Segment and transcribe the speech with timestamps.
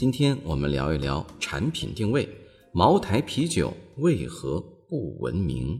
[0.00, 2.28] 今天我们聊一聊产品定位，
[2.72, 5.76] 茅台啤酒为何不闻名？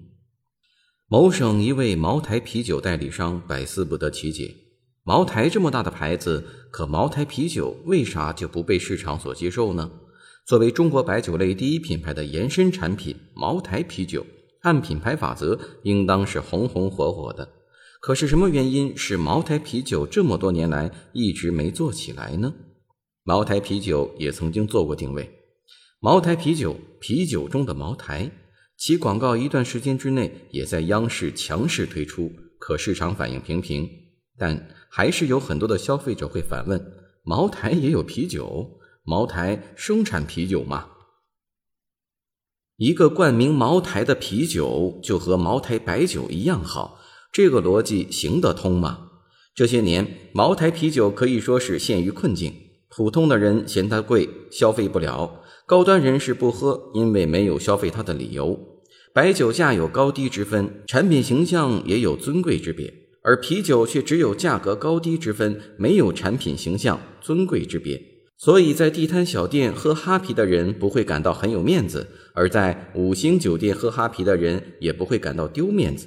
[1.06, 4.52] 某省一位茅台啤酒代理商百思不得其解：
[5.04, 9.88] 茅台这么大的牌子，可茅台啤酒为啥就不被市场所接受呢？
[10.44, 14.26] 作为中国白酒类第一品牌的延伸产品，茅台啤酒
[14.62, 17.48] 按品牌法则应当是红红火火的。
[18.00, 22.52] 可是什么原因使茅台啤酒这么多年来一直没做起来呢？
[23.28, 25.30] 茅台啤酒也曾经做过定位，
[26.00, 28.30] 茅台啤酒啤酒中的茅台，
[28.78, 33.86] 其广告一段时间之内也在央视强势推出，可市场反应平平。
[34.38, 36.82] 但还是有很多的消费者会反问：
[37.22, 38.78] 茅台也有啤酒？
[39.04, 40.88] 茅台生产啤酒吗？
[42.78, 46.98] 一个冠名茅台的啤酒就和茅台白酒一样好？
[47.30, 49.10] 这个逻辑行得通吗？
[49.54, 52.54] 这些年，茅台啤酒可以说是陷于困境。
[52.90, 58.58] 普通的人嫌它贵，消费不了；高端人士不喝，因为没有消费它的理由。
[59.12, 68.00] 白酒价有高低之分，产品形象也有尊贵之别，而啤酒却只有价格高低之分，没有产品形象尊贵之别。
[68.36, 76.06] 所以在地摊小店喝哈啤的人不会感到很有面子，而在五星酒店喝哈啤的人也不会感到丢面子。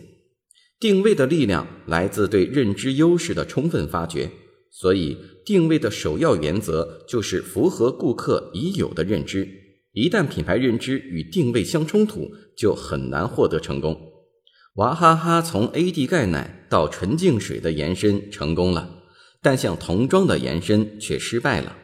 [0.79, 4.31] 定位的力量来自对认知优势的充分发掘，
[4.72, 9.47] 所以定位的首要原则就是符合顾客已有的认知。
[9.91, 13.99] 一旦品牌认知与定位相冲突，就很难获得成功。
[14.75, 19.04] 娃哈哈从 AD 钙奶到纯净水的延伸成功了，
[19.42, 21.76] 但向童装的延伸却失败了。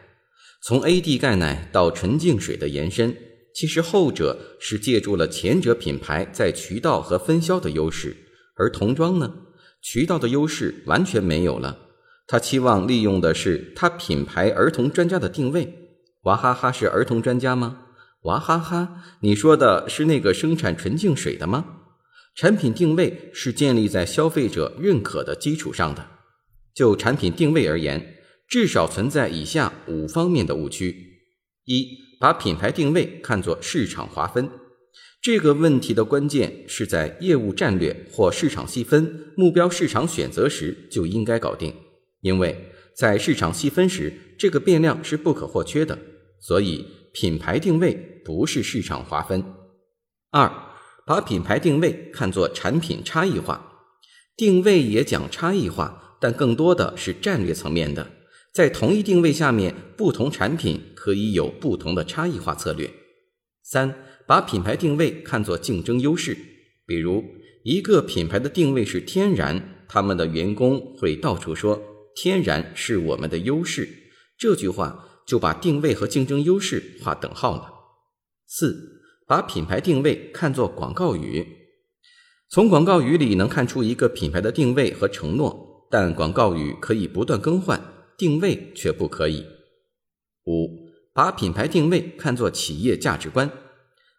[0.63, 3.13] 从 AD 钙奶到纯净水的延伸，
[3.53, 8.15] 其实后者是借助了前者品牌在渠道和分销的优势。
[8.55, 9.33] 而童装呢，
[9.81, 11.86] 渠道的优势完全没有了。
[12.27, 15.73] 他期望利用的是他品牌儿童专家的定位。
[16.23, 17.85] 娃哈哈是儿童专家吗？
[18.23, 21.65] 娃哈哈，你说的是那个生产纯净水的吗？
[22.35, 26.05] 产品定位是建立在消费者认可的基础上的。
[26.73, 28.17] 就产品定位而言，
[28.47, 30.95] 至少存在以下五方面的误区：
[31.63, 31.87] 一，
[32.19, 34.49] 把品牌定位看作市场划分。
[35.21, 41.73] 这个问题的关键是在业务战略或市场细分、目标市场选择时就应该搞定，
[42.27, 42.55] 因为
[42.95, 45.97] 在市场细分时，这个变量是不可或缺的。
[46.39, 49.43] 所以，品牌定位不是市场划分。
[50.31, 50.51] 二，
[51.05, 53.55] 把品牌定位看作产品差异化，
[54.35, 58.11] 定位也讲差异化，但更多的是战略层面的。
[58.53, 62.91] 在同一定位下面，不同产品可以有不同的差异化策略。
[63.63, 63.95] 三。
[64.27, 66.37] 把品牌定位看作竞争优势，
[66.85, 67.23] 比如
[67.63, 71.81] 一个品牌的定位是天然，他们的员工会到处说
[72.19, 73.87] “天然是我们的优势”，
[74.39, 77.71] 这句话就把定位和竞争优势划等号了。
[78.47, 81.45] 四，把品牌定位看作广告语，
[82.49, 87.79] 从广告语里能看出一个品牌的定位和承诺，但广告语可以不断更换，
[88.17, 89.45] 定位却不可以。
[90.47, 93.51] 五，把品牌定位看作企业价值观。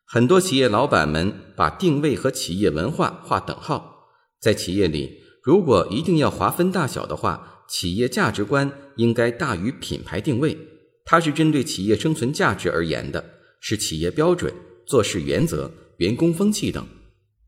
[0.07, 4.07] 很多企业老板们把定位和企业文化划等号。
[4.41, 10.57] 在企业里，如果一定要划分大小的话，企业价值观应该大于品牌定位。
[11.05, 13.25] 它是针对企业生存价值而言的，
[13.61, 14.53] 是企业标准、
[14.87, 16.87] 做事原则、员工风气等。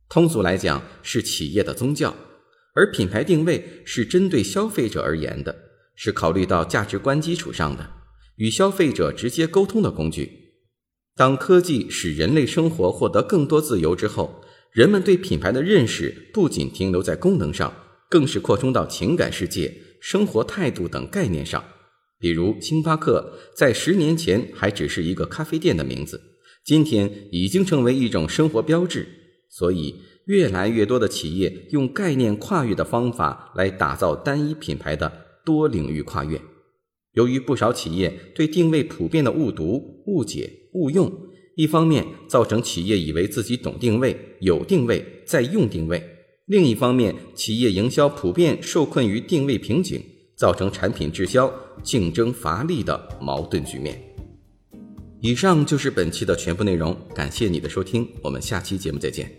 [0.08, 2.14] 通俗来讲，是企业的宗教。
[2.74, 5.54] 而品牌定位是针对消费者而言的，
[5.94, 7.90] 是考虑到价值观基础上的，
[8.36, 10.54] 与消费者直接沟通的工具。
[11.16, 17.74] 当科技使人类生活获得更多自由之后，人们对品牌的认识不仅停留在功能上，
[18.08, 21.62] 更是扩充到情感世界、生活态度等概念上。
[22.18, 26.20] 比如，星巴克在十年前还只是一个咖啡店的名字，
[26.64, 29.06] 今天已经成为一种生活标志。
[29.48, 35.12] 所以，越来越多的企业用概念跨越的方法来打造单一品牌的
[35.44, 36.40] 多领域跨越。
[37.14, 40.58] 由于不少企业对定位普遍的误读、误解。
[40.74, 41.10] 误用，
[41.56, 45.98] 一方面造成企业以为自己懂定位、有定位，在用定位；
[46.50, 50.02] 另一方面，企业营销普遍受困于定位瓶颈，
[50.34, 51.48] 造成产品滞销、
[51.80, 53.96] 竞争乏力的矛盾局面。
[55.20, 59.30] 以上就是本期的全部内容，感谢你的收听，我们下期节目再见。